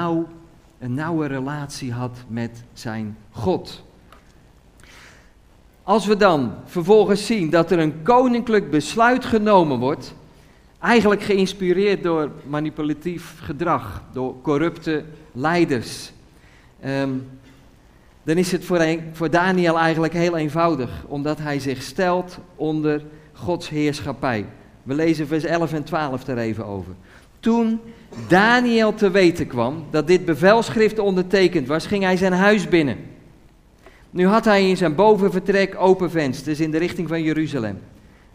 [0.78, 3.84] een nauwe relatie had met zijn God.
[5.82, 10.14] Als we dan vervolgens zien dat er een koninklijk besluit genomen wordt,
[10.78, 16.12] eigenlijk geïnspireerd door manipulatief gedrag, door corrupte leiders.
[16.84, 17.26] Um,
[18.28, 23.68] dan is het voor, voor Daniel eigenlijk heel eenvoudig, omdat hij zich stelt onder Gods
[23.68, 24.46] heerschappij.
[24.82, 26.92] We lezen vers 11 en 12 er even over.
[27.40, 27.80] Toen
[28.28, 32.96] Daniel te weten kwam dat dit bevelschrift ondertekend was, ging hij zijn huis binnen.
[34.10, 37.78] Nu had hij in zijn bovenvertrek open vensters in de richting van Jeruzalem.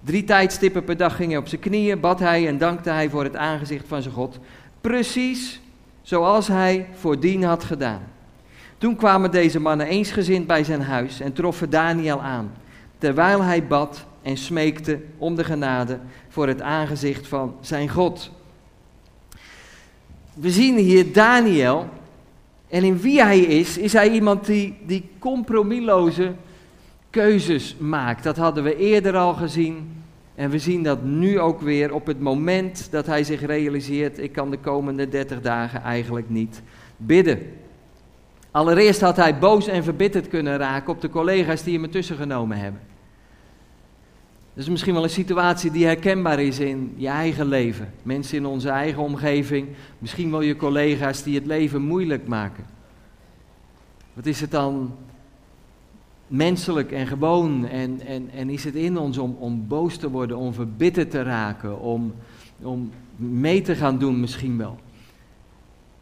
[0.03, 3.23] Drie tijdstippen per dag ging hij op zijn knieën, bad hij en dankte hij voor
[3.23, 4.39] het aangezicht van zijn God.
[4.81, 5.61] Precies
[6.01, 8.12] zoals hij voordien had gedaan.
[8.83, 12.51] Toen kwamen deze mannen eensgezind bij zijn huis en troffen Daniel aan,
[12.97, 18.31] terwijl hij bad en smeekte om de genade voor het aangezicht van zijn God.
[20.33, 21.89] We zien hier Daniel,
[22.69, 26.31] en in wie hij is, is hij iemand die, die compromisloze
[27.09, 28.23] keuzes maakt.
[28.23, 30.03] Dat hadden we eerder al gezien.
[30.35, 34.31] En we zien dat nu ook weer op het moment dat hij zich realiseert: ik
[34.31, 36.61] kan de komende 30 dagen eigenlijk niet
[36.97, 37.61] bidden.
[38.53, 42.57] Allereerst had hij boos en verbitterd kunnen raken op de collega's die hem ertussen genomen
[42.57, 42.81] hebben.
[44.53, 47.93] Dat is misschien wel een situatie die herkenbaar is in je eigen leven.
[48.03, 52.65] Mensen in onze eigen omgeving, misschien wel je collega's die het leven moeilijk maken.
[54.13, 54.95] Wat is het dan
[56.27, 60.37] menselijk en gewoon en, en, en is het in ons om, om boos te worden,
[60.37, 62.13] om verbitterd te raken, om,
[62.61, 64.77] om mee te gaan doen misschien wel.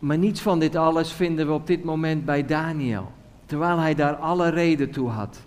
[0.01, 3.11] Maar niets van dit alles vinden we op dit moment bij Daniel.
[3.45, 5.41] Terwijl hij daar alle reden toe had.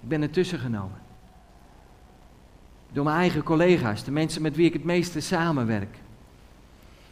[0.00, 0.98] Ik ben ertussen genomen.
[2.92, 5.96] Door mijn eigen collega's, de mensen met wie ik het meeste samenwerk.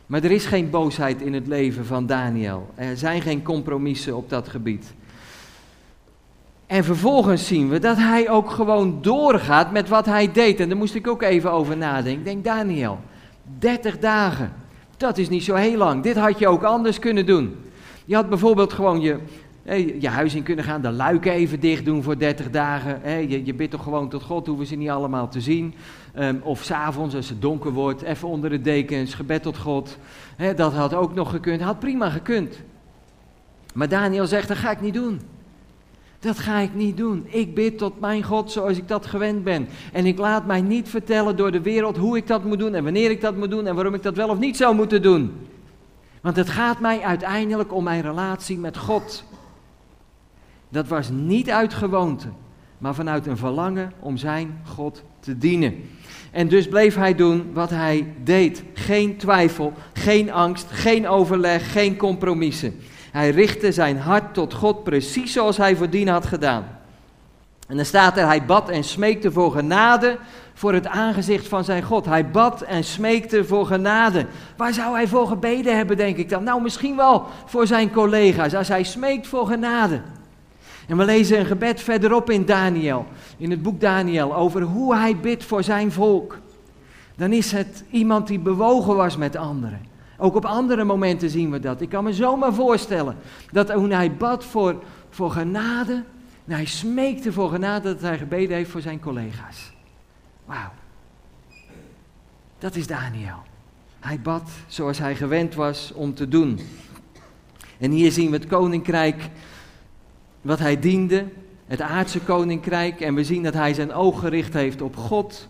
[0.06, 2.70] Maar er is geen boosheid in het leven van Daniel.
[2.74, 4.94] Er zijn geen compromissen op dat gebied.
[6.66, 10.60] En vervolgens zien we dat hij ook gewoon doorgaat met wat hij deed.
[10.60, 12.18] En daar moest ik ook even over nadenken.
[12.18, 13.00] Ik denk, Daniel,
[13.58, 14.52] 30 dagen,
[14.98, 16.02] dat is niet zo heel lang.
[16.02, 17.56] Dit had je ook anders kunnen doen.
[18.04, 19.18] Je had bijvoorbeeld gewoon je,
[20.00, 23.28] je huis in kunnen gaan, de luiken even dicht doen voor 30 dagen.
[23.28, 25.74] Je, je bidt toch gewoon tot God, hoeven ze niet allemaal te zien.
[26.18, 29.98] Um, of s'avonds, als het donker wordt, even onder de dekens, gebed tot God.
[30.56, 32.58] Dat had ook nog gekund, had prima gekund.
[33.74, 35.20] Maar Daniel zegt, dat ga ik niet doen.
[36.20, 37.26] Dat ga ik niet doen.
[37.26, 39.68] Ik bid tot mijn God zoals ik dat gewend ben.
[39.92, 42.84] En ik laat mij niet vertellen door de wereld hoe ik dat moet doen en
[42.84, 45.32] wanneer ik dat moet doen en waarom ik dat wel of niet zou moeten doen.
[46.20, 49.24] Want het gaat mij uiteindelijk om mijn relatie met God.
[50.68, 52.26] Dat was niet uit gewoonte,
[52.78, 55.74] maar vanuit een verlangen om zijn God te dienen.
[56.30, 58.62] En dus bleef hij doen wat hij deed.
[58.74, 62.74] Geen twijfel, geen angst, geen overleg, geen compromissen.
[63.18, 66.64] Hij richtte zijn hart tot God precies zoals hij voordien had gedaan.
[67.68, 70.18] En dan staat er, hij bad en smeekte voor genade
[70.54, 72.04] voor het aangezicht van zijn God.
[72.04, 74.26] Hij bad en smeekte voor genade.
[74.56, 76.44] Waar zou hij voor gebeden hebben, denk ik dan?
[76.44, 80.00] Nou, misschien wel voor zijn collega's, als hij smeekt voor genade.
[80.88, 85.16] En we lezen een gebed verderop in Daniel, in het boek Daniel, over hoe hij
[85.16, 86.38] bidt voor zijn volk.
[87.16, 89.80] Dan is het iemand die bewogen was met anderen.
[90.20, 91.80] Ook op andere momenten zien we dat.
[91.80, 93.16] Ik kan me zomaar voorstellen
[93.52, 96.04] dat toen hij bad voor, voor genade,
[96.44, 99.72] en hij smeekte voor genade dat hij gebeden heeft voor zijn collega's.
[100.44, 100.70] Wauw.
[102.58, 103.42] Dat is Daniel.
[104.00, 106.60] Hij bad zoals hij gewend was om te doen.
[107.78, 109.30] En hier zien we het koninkrijk
[110.40, 111.26] wat hij diende,
[111.66, 113.00] het aardse koninkrijk.
[113.00, 115.48] En we zien dat hij zijn oog gericht heeft op God.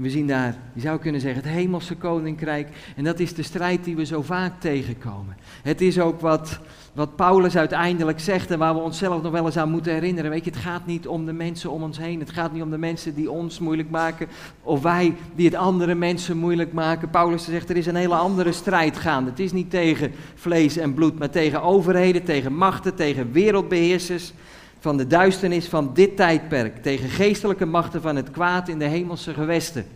[0.00, 2.68] We zien daar, je zou kunnen zeggen, het hemelse koninkrijk.
[2.96, 5.36] En dat is de strijd die we zo vaak tegenkomen.
[5.62, 6.60] Het is ook wat,
[6.92, 10.30] wat Paulus uiteindelijk zegt en waar we onszelf nog wel eens aan moeten herinneren.
[10.30, 12.20] Weet je, het gaat niet om de mensen om ons heen.
[12.20, 14.26] Het gaat niet om de mensen die ons moeilijk maken.
[14.62, 17.10] Of wij die het andere mensen moeilijk maken.
[17.10, 19.30] Paulus zegt, er is een hele andere strijd gaande.
[19.30, 24.32] Het is niet tegen vlees en bloed, maar tegen overheden, tegen machten, tegen wereldbeheersers
[24.80, 29.34] van de duisternis van dit tijdperk, tegen geestelijke machten van het kwaad in de hemelse
[29.34, 29.86] gewesten.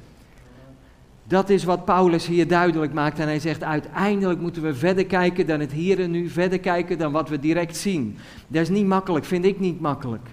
[1.26, 3.18] Dat is wat Paulus hier duidelijk maakt.
[3.18, 6.98] En hij zegt: uiteindelijk moeten we verder kijken dan het hier en nu, verder kijken
[6.98, 8.16] dan wat we direct zien.
[8.46, 10.28] Dat is niet makkelijk, vind ik niet makkelijk.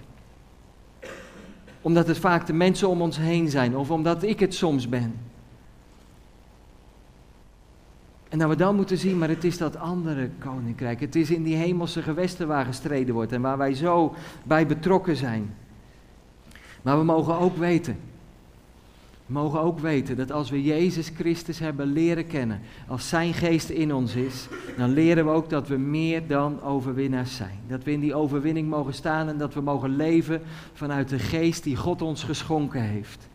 [1.80, 5.31] Omdat het vaak de mensen om ons heen zijn, of omdat ik het soms ben.
[8.32, 11.00] En dat we dan moeten zien, maar het is dat andere koninkrijk.
[11.00, 14.14] Het is in die hemelse gewesten waar gestreden wordt en waar wij zo
[14.44, 15.54] bij betrokken zijn.
[16.82, 17.96] Maar we mogen ook weten,
[19.26, 23.68] we mogen ook weten dat als we Jezus Christus hebben leren kennen, als Zijn geest
[23.68, 27.58] in ons is, dan leren we ook dat we meer dan overwinnaars zijn.
[27.68, 30.42] Dat we in die overwinning mogen staan en dat we mogen leven
[30.72, 33.28] vanuit de geest die God ons geschonken heeft.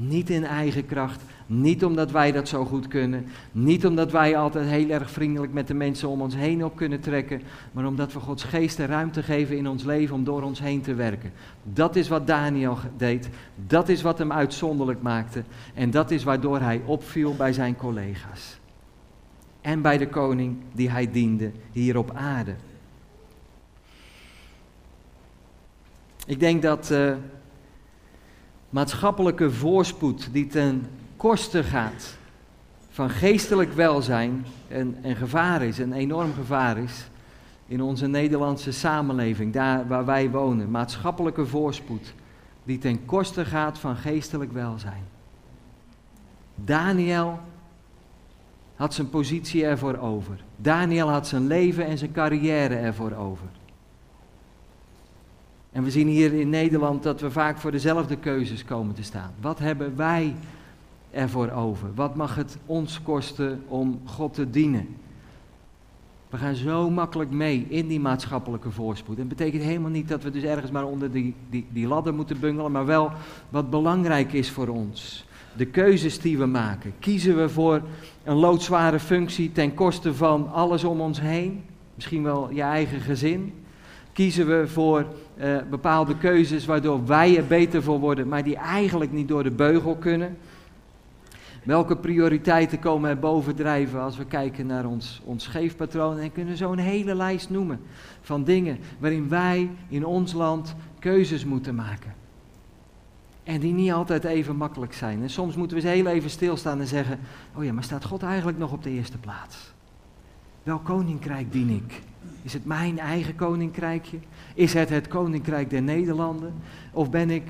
[0.00, 4.68] Niet in eigen kracht, niet omdat wij dat zo goed kunnen, niet omdat wij altijd
[4.68, 8.20] heel erg vriendelijk met de mensen om ons heen op kunnen trekken, maar omdat we
[8.20, 11.32] Gods geest de ruimte geven in ons leven om door ons heen te werken.
[11.62, 13.28] Dat is wat Daniel deed,
[13.66, 15.42] dat is wat hem uitzonderlijk maakte
[15.74, 18.58] en dat is waardoor hij opviel bij zijn collega's.
[19.60, 22.54] En bij de koning die hij diende hier op aarde.
[26.26, 27.12] Ik denk dat uh,
[28.70, 32.16] maatschappelijke voorspoed die ten kosten gaat
[32.90, 37.08] van geestelijk welzijn en, en gevaar is, een enorm gevaar is
[37.66, 42.14] in onze Nederlandse samenleving, daar waar wij wonen, maatschappelijke voorspoed
[42.64, 45.04] die ten koste gaat van geestelijk welzijn.
[46.54, 47.38] Daniel
[48.76, 50.44] had zijn positie ervoor over.
[50.56, 53.46] Daniel had zijn leven en zijn carrière ervoor over.
[55.72, 59.32] En we zien hier in Nederland dat we vaak voor dezelfde keuzes komen te staan.
[59.40, 60.34] Wat hebben wij
[61.10, 61.88] ervoor over?
[61.94, 64.86] Wat mag het ons kosten om God te dienen?
[66.30, 69.18] We gaan zo makkelijk mee in die maatschappelijke voorspoed.
[69.18, 72.14] En dat betekent helemaal niet dat we dus ergens maar onder die, die, die ladder
[72.14, 73.10] moeten bungelen, maar wel
[73.48, 75.26] wat belangrijk is voor ons.
[75.56, 76.92] De keuzes die we maken.
[76.98, 77.82] Kiezen we voor
[78.24, 81.62] een loodzware functie ten koste van alles om ons heen?
[81.94, 83.52] Misschien wel je eigen gezin?
[84.12, 85.06] Kiezen we voor
[85.40, 89.50] uh, bepaalde keuzes waardoor wij er beter voor worden, maar die eigenlijk niet door de
[89.50, 90.36] beugel kunnen?
[91.64, 96.18] Welke prioriteiten komen er bovendrijven als we kijken naar ons, ons scheefpatroon?
[96.18, 97.80] En kunnen zo een hele lijst noemen
[98.20, 102.14] van dingen waarin wij in ons land keuzes moeten maken.
[103.44, 105.22] En die niet altijd even makkelijk zijn.
[105.22, 107.18] En soms moeten we eens heel even stilstaan en zeggen:
[107.54, 109.72] Oh ja, maar staat God eigenlijk nog op de eerste plaats?
[110.62, 112.02] Welk koninkrijk dien ik?
[112.42, 114.18] Is het mijn eigen koninkrijkje?
[114.54, 116.54] Is het het koninkrijk der Nederlanden?
[116.92, 117.42] Of ben ik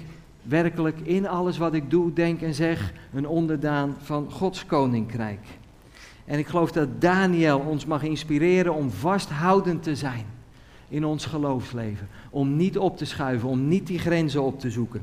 [0.43, 5.47] werkelijk in alles wat ik doe, denk en zeg een onderdaan van Gods koninkrijk?
[6.25, 10.25] En ik geloof dat Daniel ons mag inspireren om vasthoudend te zijn
[10.89, 12.09] in ons geloofsleven.
[12.31, 15.03] Om niet op te schuiven, om niet die grenzen op te zoeken.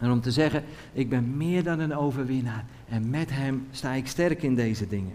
[0.00, 2.64] En om te zeggen, ik ben meer dan een overwinnaar.
[2.88, 5.12] En met hem sta ik sterk in deze dingen.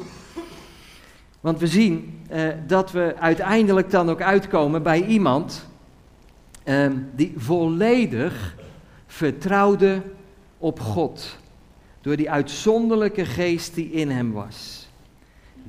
[1.46, 5.68] Want we zien eh, dat we uiteindelijk dan ook uitkomen bij iemand
[6.64, 8.56] eh, die volledig
[9.08, 10.02] vertrouwde
[10.58, 11.38] op God.
[12.02, 14.88] Door die uitzonderlijke geest die in hem was.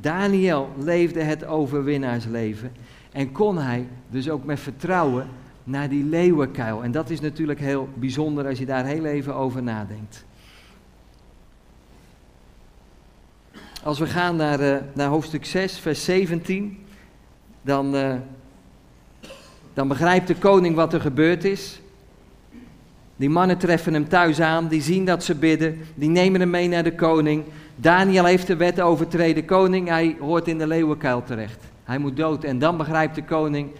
[0.00, 2.72] Daniel leefde het overwinnaarsleven
[3.12, 5.28] en kon hij dus ook met vertrouwen
[5.64, 6.82] naar die leeuwenkuil.
[6.82, 10.24] En dat is natuurlijk heel bijzonder als je daar heel even over nadenkt.
[13.82, 16.78] Als we gaan naar, uh, naar hoofdstuk 6, vers 17,
[17.62, 18.14] dan, uh,
[19.74, 21.80] dan begrijpt de koning wat er gebeurd is.
[23.16, 26.68] Die mannen treffen hem thuis aan, die zien dat ze bidden, die nemen hem mee
[26.68, 27.44] naar de koning.
[27.76, 31.64] Daniel heeft de wet overtreden, koning, hij hoort in de leeuwenkuil terecht.
[31.84, 32.44] Hij moet dood.
[32.44, 33.70] En dan begrijpt de koning,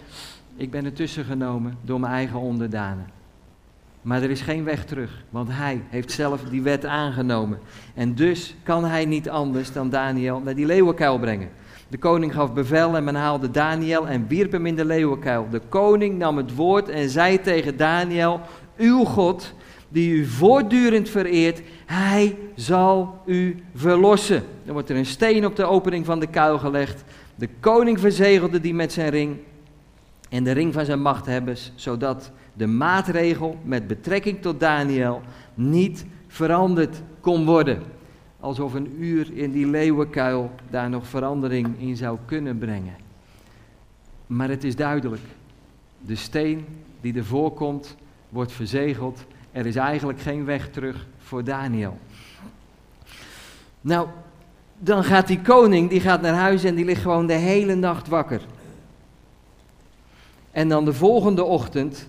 [0.55, 3.16] ik ben ertussen genomen door mijn eigen onderdanen.
[4.01, 7.59] Maar er is geen weg terug, want hij heeft zelf die wet aangenomen.
[7.93, 11.49] En dus kan hij niet anders dan Daniel naar die leeuwenkuil brengen.
[11.87, 15.47] De koning gaf bevel en men haalde Daniel en wierp hem in de leeuwenkuil.
[15.49, 18.41] De koning nam het woord en zei tegen Daniel:
[18.77, 19.53] Uw God,
[19.89, 24.43] die u voortdurend vereert, hij zal u verlossen.
[24.63, 27.03] Dan wordt er een steen op de opening van de kuil gelegd.
[27.35, 29.37] De koning verzegelde die met zijn ring
[30.29, 35.21] en de ring van zijn machthebbers, zodat de maatregel met betrekking tot Daniel
[35.53, 37.83] niet veranderd kon worden.
[38.39, 42.95] Alsof een uur in die leeuwenkuil daar nog verandering in zou kunnen brengen.
[44.27, 45.21] Maar het is duidelijk.
[45.99, 46.65] De steen
[47.01, 47.95] die ervoor komt,
[48.29, 49.25] wordt verzegeld.
[49.51, 51.97] Er is eigenlijk geen weg terug voor Daniel.
[53.81, 54.07] Nou,
[54.79, 58.07] dan gaat die koning, die gaat naar huis en die ligt gewoon de hele nacht
[58.07, 58.41] wakker.
[60.51, 62.07] En dan de volgende ochtend,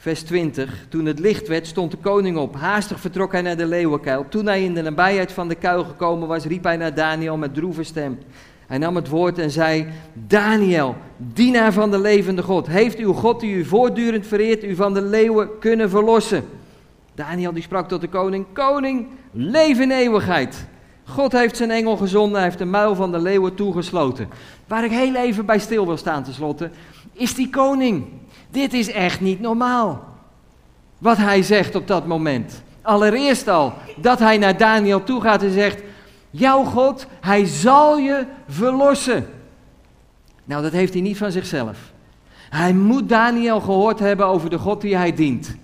[0.00, 2.54] vers 20, toen het licht werd, stond de koning op.
[2.54, 4.26] Haastig vertrok hij naar de leeuwenkuil.
[4.28, 7.54] Toen hij in de nabijheid van de kuil gekomen was, riep hij naar Daniel met
[7.54, 8.18] droeve stem.
[8.66, 13.40] Hij nam het woord en zei: Daniel, dienaar van de levende God, heeft uw God
[13.40, 16.44] die u voortdurend vereert, u van de leeuwen kunnen verlossen?
[17.14, 20.66] Daniel die sprak tot de koning: Koning, leef in eeuwigheid.
[21.04, 24.28] God heeft zijn engel gezonden, hij heeft de muil van de leeuwen toegesloten.
[24.66, 26.70] Waar ik heel even bij stil wil staan tenslotte,
[27.12, 28.04] is die koning.
[28.50, 30.04] Dit is echt niet normaal.
[30.98, 32.62] Wat hij zegt op dat moment.
[32.82, 35.82] Allereerst al dat hij naar Daniel toe gaat en zegt:
[36.30, 39.26] Jouw God, hij zal je verlossen.
[40.44, 41.78] Nou, dat heeft hij niet van zichzelf.
[42.50, 45.56] Hij moet Daniel gehoord hebben over de God die hij dient.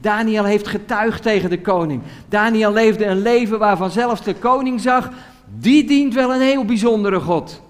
[0.00, 2.02] Daniel heeft getuigd tegen de koning.
[2.28, 5.10] Daniel leefde een leven waarvan zelfs de koning zag,
[5.58, 7.62] die dient wel een heel bijzondere God.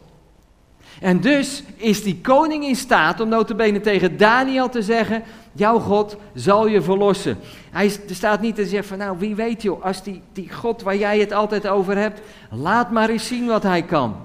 [1.00, 6.16] En dus is die koning in staat om notabene tegen Daniel te zeggen, jouw God
[6.34, 7.38] zal je verlossen.
[7.70, 10.96] Hij staat niet te zeggen van, nou wie weet joh, als die, die God waar
[10.96, 14.16] jij het altijd over hebt, laat maar eens zien wat hij kan.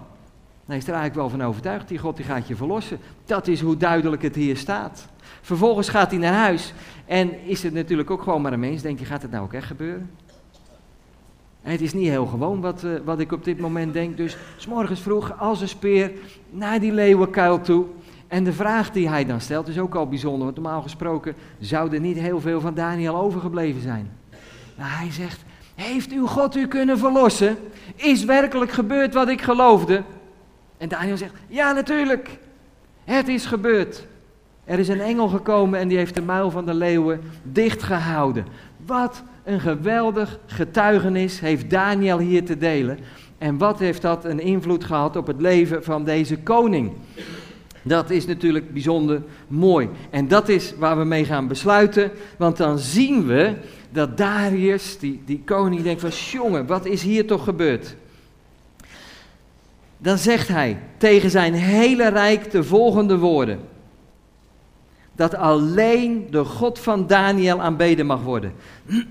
[0.65, 2.99] Hij is er eigenlijk wel van overtuigd, die God die gaat je verlossen.
[3.25, 5.08] Dat is hoe duidelijk het hier staat.
[5.41, 6.73] Vervolgens gaat hij naar huis
[7.05, 8.82] en is het natuurlijk ook gewoon maar een mens.
[8.82, 10.10] Denk je, gaat het nou ook echt gebeuren?
[11.61, 14.17] Het is niet heel gewoon wat, uh, wat ik op dit moment denk.
[14.17, 16.11] Dus s morgens vroeg als een speer
[16.49, 17.85] naar die leeuwenkuil toe.
[18.27, 20.43] En de vraag die hij dan stelt is ook al bijzonder.
[20.43, 24.11] Want normaal gesproken zou er niet heel veel van Daniel overgebleven zijn.
[24.77, 25.43] Maar hij zegt,
[25.75, 27.57] heeft uw God u kunnen verlossen?
[27.95, 30.03] Is werkelijk gebeurd wat ik geloofde?
[30.77, 32.39] En Daniel zegt, ja natuurlijk.
[33.03, 34.07] Het is gebeurd.
[34.65, 38.45] Er is een engel gekomen en die heeft de muil van de leeuwen dichtgehouden.
[38.89, 42.99] Wat een geweldig getuigenis heeft Daniel hier te delen.
[43.38, 46.91] En wat heeft dat een invloed gehad op het leven van deze koning?
[47.82, 49.90] Dat is natuurlijk bijzonder mooi.
[50.10, 52.12] En dat is waar we mee gaan besluiten.
[52.37, 53.54] Want dan zien we
[53.92, 56.10] dat Darius, die, die koning, denkt van...
[56.10, 57.96] jongen, wat is hier toch gebeurd?
[59.98, 63.60] Dan zegt hij tegen zijn hele rijk de volgende woorden
[65.19, 68.53] dat alleen de God van Daniel aanbeden mag worden.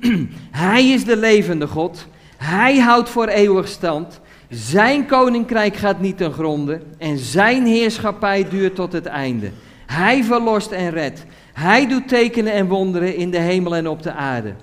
[0.50, 2.06] Hij is de levende God.
[2.36, 4.20] Hij houdt voor eeuwig stand.
[4.48, 9.50] Zijn koninkrijk gaat niet ten gronde en zijn heerschappij duurt tot het einde.
[9.86, 11.24] Hij verlost en redt.
[11.52, 14.54] Hij doet tekenen en wonderen in de hemel en op de aarde.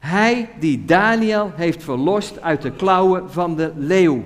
[0.00, 4.22] Hij die Daniel heeft verlost uit de klauwen van de leeuw.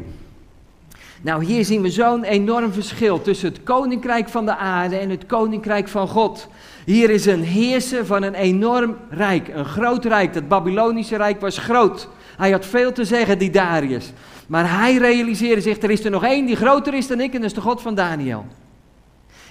[1.25, 5.27] Nou, hier zien we zo'n enorm verschil tussen het koninkrijk van de aarde en het
[5.27, 6.49] koninkrijk van God.
[6.85, 10.35] Hier is een heerser van een enorm rijk, een groot rijk.
[10.35, 12.09] Dat Babylonische rijk was groot.
[12.37, 14.13] Hij had veel te zeggen, die Darius.
[14.47, 17.41] Maar hij realiseerde zich, er is er nog één die groter is dan ik en
[17.41, 18.47] dat is de God van Daniel.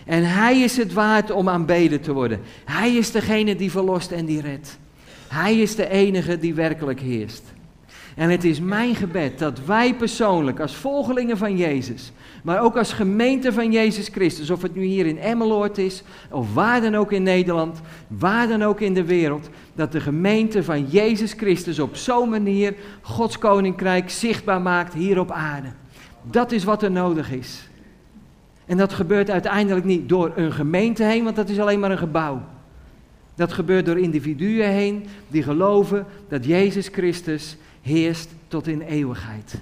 [0.05, 2.41] En hij is het waard om aanbeden te worden.
[2.65, 4.77] Hij is degene die verlost en die redt.
[5.27, 7.52] Hij is de enige die werkelijk heerst.
[8.15, 12.11] En het is mijn gebed dat wij persoonlijk als volgelingen van Jezus,
[12.43, 16.53] maar ook als gemeente van Jezus Christus, of het nu hier in Emmeloord is, of
[16.53, 20.85] waar dan ook in Nederland, waar dan ook in de wereld, dat de gemeente van
[20.85, 25.69] Jezus Christus op zo'n manier Gods koninkrijk zichtbaar maakt hier op aarde.
[26.21, 27.67] Dat is wat er nodig is.
[28.65, 31.97] En dat gebeurt uiteindelijk niet door een gemeente heen, want dat is alleen maar een
[31.97, 32.41] gebouw.
[33.35, 39.61] Dat gebeurt door individuen heen die geloven dat Jezus Christus heerst tot in eeuwigheid.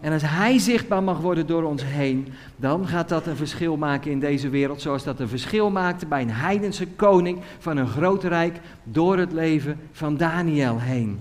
[0.00, 4.10] En als Hij zichtbaar mag worden door ons heen, dan gaat dat een verschil maken
[4.10, 8.24] in deze wereld, zoals dat een verschil maakte bij een heidense koning van een groot
[8.24, 11.20] rijk door het leven van Daniel heen.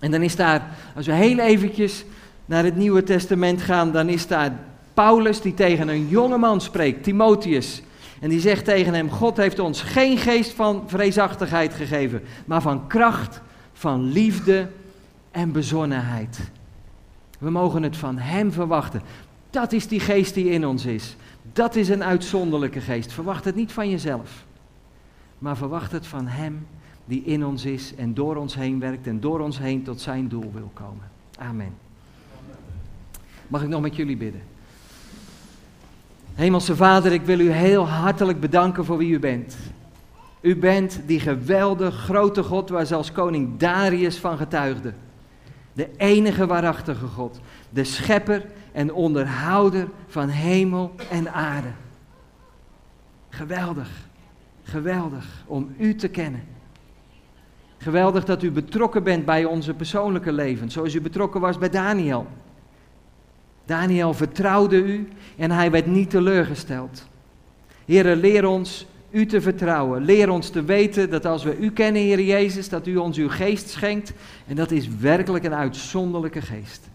[0.00, 0.62] En dan is daar,
[0.96, 2.04] als we heel eventjes
[2.46, 4.52] naar het Nieuwe Testament gaan, dan is daar
[4.94, 7.82] Paulus die tegen een jonge man spreekt, Timotheus.
[8.20, 12.86] En die zegt tegen hem: God heeft ons geen geest van vreesachtigheid gegeven, maar van
[12.86, 13.40] kracht,
[13.72, 14.68] van liefde
[15.30, 16.50] en bezonnenheid.
[17.38, 19.02] We mogen het van Hem verwachten.
[19.50, 21.16] Dat is die geest die in ons is.
[21.52, 23.12] Dat is een uitzonderlijke geest.
[23.12, 24.44] Verwacht het niet van jezelf,
[25.38, 26.66] maar verwacht het van Hem
[27.04, 30.28] die in ons is en door ons heen werkt en door ons heen tot Zijn
[30.28, 31.10] doel wil komen.
[31.38, 31.74] Amen.
[33.48, 34.42] Mag ik nog met jullie bidden?
[36.34, 39.56] Hemelse Vader, ik wil u heel hartelijk bedanken voor wie u bent.
[40.40, 44.92] U bent die geweldig grote God waar zelfs koning Darius van getuigde.
[45.72, 47.40] De enige waarachtige God.
[47.70, 51.68] De schepper en onderhouder van hemel en aarde.
[53.28, 53.88] Geweldig,
[54.62, 56.42] geweldig om u te kennen.
[57.78, 62.26] Geweldig dat u betrokken bent bij onze persoonlijke leven, zoals u betrokken was bij Daniel.
[63.64, 67.08] Daniel vertrouwde u en hij werd niet teleurgesteld.
[67.84, 70.04] Heere, leer ons u te vertrouwen.
[70.04, 73.28] Leer ons te weten dat als we u kennen, Heer Jezus, dat u ons uw
[73.28, 74.12] geest schenkt.
[74.46, 76.88] En dat is werkelijk een uitzonderlijke geest.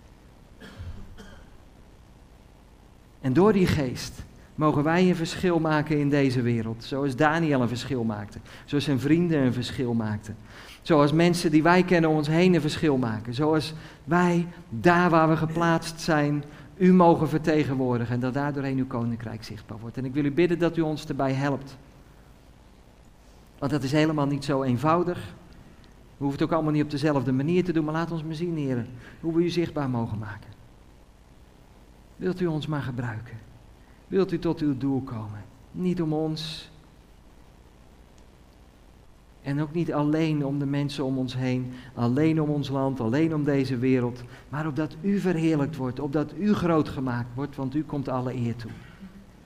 [3.22, 4.24] En door die geest
[4.56, 6.84] mogen wij een verschil maken in deze wereld.
[6.84, 8.40] Zoals Daniel een verschil maakte.
[8.66, 10.36] Zoals zijn vrienden een verschil maakten.
[10.82, 13.34] Zoals mensen die wij kennen ons heen een verschil maken.
[13.34, 16.44] Zoals wij, daar waar we geplaatst zijn,
[16.78, 18.14] u mogen vertegenwoordigen.
[18.14, 19.98] En dat daardoorheen uw koninkrijk zichtbaar wordt.
[19.98, 21.78] En ik wil u bidden dat u ons erbij helpt.
[23.60, 25.34] Want dat is helemaal niet zo eenvoudig.
[26.18, 28.36] We hoeven het ook allemaal niet op dezelfde manier te doen, maar laat ons maar
[28.36, 28.88] zien, heren,
[29.20, 30.50] hoe we u zichtbaar mogen maken.
[32.16, 33.38] Wilt u ons maar gebruiken?
[34.08, 35.44] Wilt u tot uw doel komen?
[35.72, 36.72] Niet om ons.
[39.42, 43.36] En ook niet alleen om de mensen om ons heen, alleen om ons land, alleen
[43.36, 47.84] om deze wereld, maar opdat u verheerlijkt wordt, opdat u groot gemaakt wordt, want u
[47.84, 48.72] komt alle eer toe.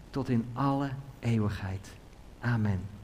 [0.10, 0.90] Tot in alle
[1.20, 1.96] eeuwigheid.
[2.40, 2.99] Amen.